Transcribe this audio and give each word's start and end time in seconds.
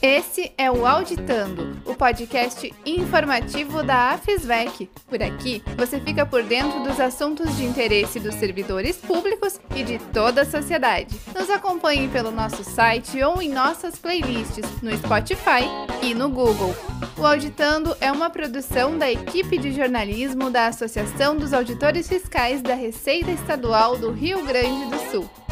Esse 0.00 0.52
é 0.56 0.70
o 0.70 0.86
Auditando, 0.86 1.76
o 1.84 1.92
podcast 1.92 2.72
informativo 2.86 3.82
da 3.82 4.12
AFISVEC. 4.12 4.88
Por 5.08 5.20
aqui, 5.20 5.60
você 5.76 5.98
fica 5.98 6.24
por 6.24 6.44
dentro 6.44 6.84
dos 6.84 7.00
assuntos 7.00 7.56
de 7.56 7.64
interesse 7.64 8.20
dos 8.20 8.36
servidores 8.36 8.96
públicos 8.96 9.60
e 9.74 9.82
de 9.82 9.98
toda 9.98 10.42
a 10.42 10.46
sociedade. 10.46 11.18
Nos 11.34 11.50
acompanhe 11.50 12.06
pelo 12.08 12.30
nosso 12.30 12.62
site 12.62 13.20
ou 13.24 13.42
em 13.42 13.50
nossas 13.50 13.98
playlists 13.98 14.80
no 14.80 14.96
Spotify 14.96 15.66
e 16.00 16.14
no 16.14 16.28
Google. 16.28 16.72
O 17.18 17.26
Auditando 17.26 17.96
é 18.00 18.12
uma 18.12 18.30
produção 18.30 18.96
da 18.96 19.10
equipe 19.10 19.58
de 19.58 19.72
jornalismo 19.72 20.48
da 20.48 20.68
Associação 20.68 21.36
dos 21.36 21.52
Auditores 21.52 22.08
Fiscais 22.08 22.62
da 22.62 22.74
Receita 22.74 23.32
Estadual 23.32 23.96
do 23.96 24.12
Rio 24.12 24.44
Grande 24.44 24.88
do 24.90 25.10
Sul. 25.10 25.47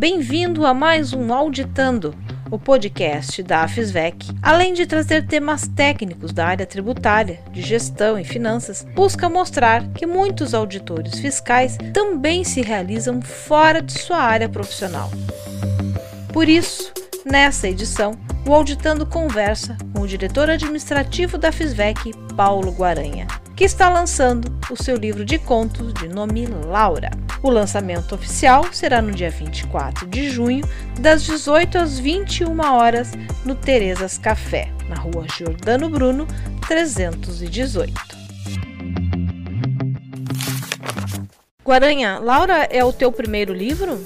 Bem-vindo 0.00 0.64
a 0.64 0.72
mais 0.72 1.12
um 1.12 1.30
Auditando, 1.30 2.14
o 2.50 2.58
podcast 2.58 3.42
da 3.42 3.64
AFISVEC. 3.64 4.34
Além 4.40 4.72
de 4.72 4.86
trazer 4.86 5.26
temas 5.26 5.68
técnicos 5.68 6.32
da 6.32 6.46
área 6.46 6.64
tributária, 6.64 7.38
de 7.52 7.60
gestão 7.60 8.18
e 8.18 8.24
finanças, 8.24 8.82
busca 8.94 9.28
mostrar 9.28 9.86
que 9.88 10.06
muitos 10.06 10.54
auditores 10.54 11.20
fiscais 11.20 11.76
também 11.92 12.44
se 12.44 12.62
realizam 12.62 13.20
fora 13.20 13.82
de 13.82 13.92
sua 13.92 14.22
área 14.22 14.48
profissional. 14.48 15.10
Por 16.32 16.48
isso, 16.48 16.90
nessa 17.22 17.68
edição, 17.68 18.12
o 18.48 18.54
Auditando 18.54 19.04
conversa 19.04 19.76
com 19.92 20.00
o 20.00 20.08
diretor 20.08 20.48
administrativo 20.48 21.36
da 21.36 21.52
FISVEC, 21.52 22.14
Paulo 22.34 22.72
Guaranha, 22.72 23.26
que 23.60 23.64
está 23.64 23.90
lançando 23.90 24.50
o 24.70 24.82
seu 24.82 24.96
livro 24.96 25.22
de 25.22 25.38
contos 25.38 25.92
de 25.92 26.08
nome 26.08 26.46
Laura. 26.46 27.10
O 27.42 27.50
lançamento 27.50 28.14
oficial 28.14 28.64
será 28.72 29.02
no 29.02 29.12
dia 29.12 29.30
24 29.30 30.06
de 30.06 30.30
junho, 30.30 30.66
das 30.98 31.22
18 31.24 31.76
às 31.76 31.98
21 31.98 32.58
horas, 32.58 33.12
no 33.44 33.54
Terezas 33.54 34.16
Café, 34.16 34.72
na 34.88 34.96
rua 34.96 35.26
Giordano 35.36 35.90
Bruno, 35.90 36.26
318. 36.66 37.92
Guaranha, 41.62 42.18
Laura 42.18 42.66
é 42.70 42.82
o 42.82 42.94
teu 42.94 43.12
primeiro 43.12 43.52
livro? 43.52 44.00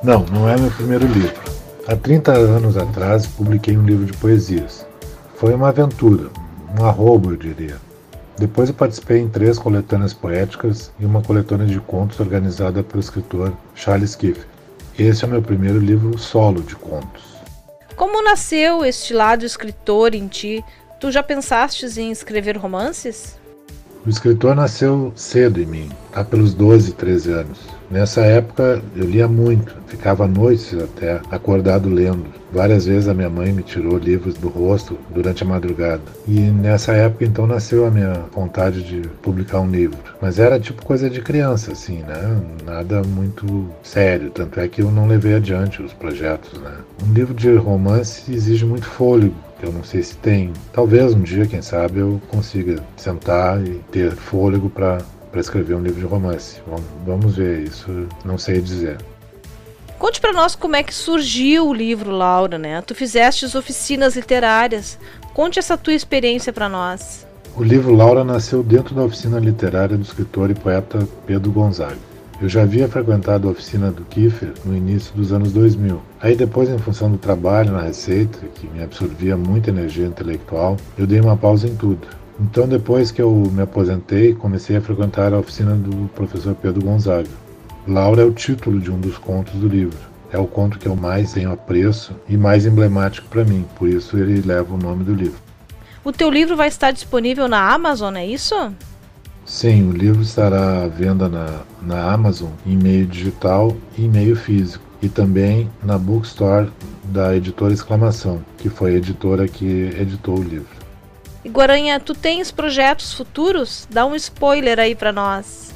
Não, 0.00 0.24
não 0.26 0.48
é 0.48 0.56
meu 0.56 0.70
primeiro 0.70 1.08
livro. 1.08 1.42
Há 1.88 1.96
30 1.96 2.30
anos 2.34 2.76
atrás 2.76 3.26
publiquei 3.26 3.76
um 3.76 3.82
livro 3.82 4.06
de 4.06 4.16
poesias. 4.16 4.86
Foi 5.34 5.52
uma 5.52 5.70
aventura, 5.70 6.30
um 6.78 6.84
arrobo, 6.84 7.32
eu 7.32 7.36
diria. 7.36 7.89
Depois 8.38 8.68
eu 8.68 8.74
participei 8.74 9.18
em 9.18 9.28
três 9.28 9.58
coletâneas 9.58 10.14
poéticas 10.14 10.92
e 10.98 11.04
uma 11.04 11.22
coletânea 11.22 11.66
de 11.66 11.80
contos 11.80 12.20
organizada 12.20 12.82
pelo 12.82 13.00
escritor 13.00 13.52
Charles 13.74 14.14
Kiefer. 14.14 14.46
Esse 14.98 15.24
é 15.24 15.28
o 15.28 15.30
meu 15.30 15.42
primeiro 15.42 15.78
livro 15.78 16.18
solo 16.18 16.62
de 16.62 16.76
contos. 16.76 17.36
Como 17.96 18.22
nasceu 18.22 18.84
este 18.84 19.12
lado 19.12 19.44
escritor 19.44 20.14
em 20.14 20.26
ti? 20.26 20.64
Tu 20.98 21.10
já 21.10 21.22
pensaste 21.22 21.86
em 21.98 22.10
escrever 22.10 22.56
romances? 22.56 23.39
O 24.06 24.08
escritor 24.08 24.56
nasceu 24.56 25.12
cedo 25.14 25.60
em 25.60 25.66
mim, 25.66 25.88
há 26.14 26.24
pelos 26.24 26.54
12, 26.54 26.92
13 26.92 27.32
anos. 27.32 27.58
Nessa 27.90 28.22
época 28.22 28.80
eu 28.96 29.04
lia 29.04 29.28
muito, 29.28 29.76
ficava 29.88 30.26
noites 30.26 30.72
até 30.74 31.20
acordado 31.30 31.88
lendo. 31.88 32.24
Várias 32.50 32.86
vezes 32.86 33.08
a 33.08 33.14
minha 33.14 33.28
mãe 33.28 33.52
me 33.52 33.62
tirou 33.62 33.98
livros 33.98 34.34
do 34.34 34.48
rosto 34.48 34.96
durante 35.10 35.42
a 35.42 35.46
madrugada. 35.46 36.02
E 36.26 36.40
nessa 36.40 36.92
época 36.92 37.26
então 37.26 37.46
nasceu 37.46 37.84
a 37.84 37.90
minha 37.90 38.24
vontade 38.32 38.82
de 38.82 39.06
publicar 39.22 39.60
um 39.60 39.70
livro. 39.70 39.98
Mas 40.20 40.38
era 40.38 40.58
tipo 40.58 40.84
coisa 40.84 41.10
de 41.10 41.20
criança, 41.20 41.72
assim, 41.72 41.98
né? 41.98 42.40
Nada 42.64 43.02
muito 43.02 43.68
sério. 43.82 44.30
Tanto 44.30 44.60
é 44.60 44.68
que 44.68 44.80
eu 44.80 44.90
não 44.90 45.06
levei 45.06 45.34
adiante 45.34 45.82
os 45.82 45.92
projetos, 45.92 46.58
né? 46.58 46.72
Um 47.06 47.12
livro 47.12 47.34
de 47.34 47.54
romance 47.54 48.32
exige 48.32 48.64
muito 48.64 48.86
fôlego. 48.86 49.34
Eu 49.62 49.72
não 49.72 49.84
sei 49.84 50.02
se 50.02 50.16
tem. 50.16 50.52
Talvez 50.72 51.14
um 51.14 51.22
dia, 51.22 51.46
quem 51.46 51.62
sabe, 51.62 51.98
eu 51.98 52.20
consiga 52.28 52.82
sentar 52.96 53.60
e 53.64 53.80
ter 53.90 54.12
fôlego 54.12 54.68
para 54.70 54.98
para 55.30 55.40
escrever 55.40 55.74
um 55.74 55.82
livro 55.82 56.00
de 56.00 56.06
romance. 56.06 56.60
Vamos 57.06 57.36
ver, 57.36 57.62
isso 57.62 58.08
não 58.24 58.36
sei 58.36 58.60
dizer. 58.60 58.98
Conte 59.98 60.20
para 60.20 60.32
nós 60.32 60.54
como 60.54 60.76
é 60.76 60.82
que 60.82 60.94
surgiu 60.94 61.68
o 61.68 61.74
livro, 61.74 62.10
Laura, 62.10 62.58
né? 62.58 62.80
Tu 62.82 62.94
fizeste 62.94 63.44
oficinas 63.56 64.16
literárias. 64.16 64.98
Conte 65.34 65.58
essa 65.58 65.76
tua 65.76 65.92
experiência 65.92 66.52
para 66.52 66.68
nós. 66.68 67.26
O 67.54 67.62
livro 67.62 67.94
Laura 67.94 68.24
nasceu 68.24 68.62
dentro 68.62 68.94
da 68.94 69.02
oficina 69.02 69.38
literária 69.38 69.96
do 69.96 70.02
escritor 70.02 70.50
e 70.50 70.54
poeta 70.54 71.06
Pedro 71.26 71.50
Gonzaga. 71.52 72.09
Eu 72.40 72.48
já 72.48 72.62
havia 72.62 72.88
frequentado 72.88 73.46
a 73.46 73.50
oficina 73.50 73.90
do 73.92 74.02
Kiefer 74.06 74.54
no 74.64 74.74
início 74.74 75.14
dos 75.14 75.30
anos 75.30 75.52
2000. 75.52 76.00
Aí 76.22 76.34
depois, 76.34 76.70
em 76.70 76.78
função 76.78 77.10
do 77.10 77.18
trabalho 77.18 77.72
na 77.72 77.82
Receita, 77.82 78.38
que 78.54 78.66
me 78.66 78.82
absorvia 78.82 79.36
muita 79.36 79.68
energia 79.68 80.06
intelectual, 80.06 80.78
eu 80.96 81.06
dei 81.06 81.20
uma 81.20 81.36
pausa 81.36 81.68
em 81.68 81.76
tudo. 81.76 82.08
Então, 82.40 82.66
depois 82.66 83.10
que 83.10 83.20
eu 83.20 83.30
me 83.52 83.60
aposentei, 83.60 84.32
comecei 84.32 84.74
a 84.78 84.80
frequentar 84.80 85.34
a 85.34 85.38
oficina 85.38 85.74
do 85.74 86.08
professor 86.14 86.54
Pedro 86.54 86.82
Gonzaga. 86.82 87.28
Laura 87.86 88.22
é 88.22 88.24
o 88.24 88.32
título 88.32 88.80
de 88.80 88.90
um 88.90 88.98
dos 88.98 89.18
contos 89.18 89.52
do 89.60 89.68
livro. 89.68 89.98
É 90.32 90.38
o 90.38 90.46
conto 90.46 90.78
que 90.78 90.88
eu 90.88 90.96
mais 90.96 91.34
tenho 91.34 91.52
apreço 91.52 92.14
e 92.26 92.38
mais 92.38 92.64
emblemático 92.64 93.28
para 93.28 93.44
mim, 93.44 93.66
por 93.76 93.86
isso 93.86 94.16
ele 94.16 94.40
leva 94.40 94.72
o 94.72 94.78
nome 94.78 95.04
do 95.04 95.12
livro. 95.12 95.38
O 96.02 96.10
teu 96.10 96.30
livro 96.30 96.56
vai 96.56 96.68
estar 96.68 96.90
disponível 96.90 97.46
na 97.46 97.70
Amazon, 97.70 98.16
é 98.16 98.24
isso? 98.24 98.54
Sim, 99.50 99.88
o 99.88 99.92
livro 99.92 100.22
estará 100.22 100.84
à 100.84 100.86
venda 100.86 101.28
na, 101.28 101.62
na 101.82 102.12
Amazon 102.12 102.50
em 102.64 102.76
meio 102.76 103.04
digital 103.04 103.76
e 103.98 104.04
em 104.04 104.08
meio 104.08 104.36
físico, 104.36 104.84
e 105.02 105.08
também 105.08 105.68
na 105.82 105.98
Bookstore 105.98 106.70
da 107.06 107.34
editora 107.34 107.74
Exclamação, 107.74 108.44
que 108.58 108.68
foi 108.68 108.94
a 108.94 108.98
editora 108.98 109.48
que 109.48 109.90
editou 109.98 110.38
o 110.38 110.42
livro. 110.42 110.68
E 111.44 111.48
Guaranha, 111.48 111.98
tu 111.98 112.14
tens 112.14 112.52
projetos 112.52 113.12
futuros? 113.12 113.88
Dá 113.90 114.06
um 114.06 114.14
spoiler 114.14 114.78
aí 114.78 114.94
para 114.94 115.10
nós. 115.10 115.74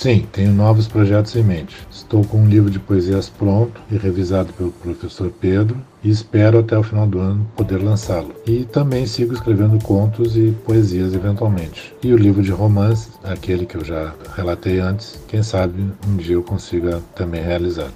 Sim, 0.00 0.28
tenho 0.30 0.52
novos 0.52 0.86
projetos 0.86 1.34
em 1.34 1.42
mente. 1.42 1.76
Estou 1.90 2.24
com 2.24 2.42
um 2.42 2.48
livro 2.48 2.70
de 2.70 2.78
poesias 2.78 3.28
pronto 3.28 3.82
e 3.90 3.96
revisado 3.96 4.52
pelo 4.52 4.70
professor 4.70 5.28
Pedro 5.28 5.84
e 6.04 6.08
espero 6.08 6.60
até 6.60 6.78
o 6.78 6.84
final 6.84 7.04
do 7.04 7.18
ano 7.18 7.44
poder 7.56 7.82
lançá-lo. 7.82 8.32
E 8.46 8.64
também 8.64 9.04
sigo 9.06 9.34
escrevendo 9.34 9.76
contos 9.82 10.36
e 10.36 10.52
poesias 10.64 11.14
eventualmente. 11.14 11.92
E 12.00 12.12
o 12.12 12.16
livro 12.16 12.44
de 12.44 12.52
romances, 12.52 13.10
aquele 13.24 13.66
que 13.66 13.76
eu 13.76 13.84
já 13.84 14.14
relatei 14.36 14.78
antes, 14.78 15.18
quem 15.26 15.42
sabe 15.42 15.90
um 16.06 16.16
dia 16.16 16.36
eu 16.36 16.44
consiga 16.44 17.02
também 17.16 17.42
realizar. 17.42 17.90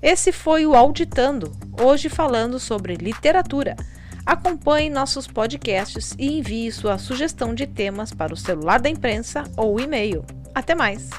Esse 0.00 0.30
foi 0.30 0.66
o 0.66 0.76
Auditando, 0.76 1.50
hoje 1.82 2.08
falando 2.08 2.60
sobre 2.60 2.94
literatura. 2.94 3.74
Acompanhe 4.26 4.88
nossos 4.88 5.26
podcasts 5.26 6.14
e 6.18 6.38
envie 6.38 6.72
sua 6.72 6.96
sugestão 6.96 7.54
de 7.54 7.66
temas 7.66 8.12
para 8.12 8.32
o 8.32 8.36
celular 8.36 8.80
da 8.80 8.88
imprensa 8.88 9.44
ou 9.56 9.78
e-mail. 9.78 10.24
Até 10.54 10.74
mais! 10.74 11.10